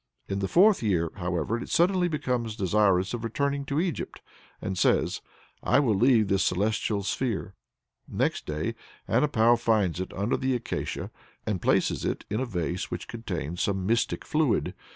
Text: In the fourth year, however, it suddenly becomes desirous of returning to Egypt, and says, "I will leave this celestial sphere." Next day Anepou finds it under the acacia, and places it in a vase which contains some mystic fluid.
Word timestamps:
In 0.27 0.39
the 0.39 0.47
fourth 0.47 0.81
year, 0.81 1.11
however, 1.17 1.59
it 1.59 1.69
suddenly 1.69 2.07
becomes 2.07 2.55
desirous 2.55 3.13
of 3.13 3.23
returning 3.23 3.65
to 3.65 3.79
Egypt, 3.79 4.19
and 4.59 4.75
says, 4.75 5.21
"I 5.61 5.79
will 5.79 5.93
leave 5.93 6.27
this 6.27 6.43
celestial 6.43 7.03
sphere." 7.03 7.53
Next 8.07 8.47
day 8.47 8.73
Anepou 9.07 9.57
finds 9.59 9.99
it 9.99 10.11
under 10.13 10.37
the 10.37 10.55
acacia, 10.55 11.11
and 11.45 11.61
places 11.61 12.03
it 12.03 12.25
in 12.31 12.39
a 12.39 12.47
vase 12.47 12.89
which 12.89 13.07
contains 13.07 13.61
some 13.61 13.85
mystic 13.85 14.25
fluid. 14.25 14.73